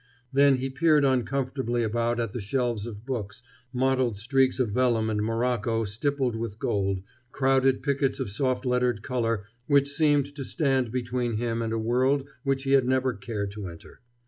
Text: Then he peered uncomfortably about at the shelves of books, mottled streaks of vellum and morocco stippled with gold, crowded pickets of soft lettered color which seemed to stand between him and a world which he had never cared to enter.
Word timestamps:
Then 0.33 0.55
he 0.55 0.71
peered 0.71 1.05
uncomfortably 1.05 1.83
about 1.83 2.19
at 2.19 2.31
the 2.31 2.41
shelves 2.41 2.87
of 2.87 3.05
books, 3.05 3.43
mottled 3.71 4.17
streaks 4.17 4.59
of 4.59 4.71
vellum 4.71 5.11
and 5.11 5.21
morocco 5.23 5.85
stippled 5.85 6.35
with 6.35 6.57
gold, 6.57 7.03
crowded 7.31 7.83
pickets 7.83 8.19
of 8.19 8.31
soft 8.31 8.65
lettered 8.65 9.03
color 9.03 9.43
which 9.67 9.89
seemed 9.91 10.33
to 10.33 10.43
stand 10.43 10.91
between 10.91 11.37
him 11.37 11.61
and 11.61 11.71
a 11.71 11.77
world 11.77 12.27
which 12.43 12.63
he 12.63 12.71
had 12.71 12.87
never 12.87 13.13
cared 13.13 13.51
to 13.51 13.67
enter. 13.67 13.99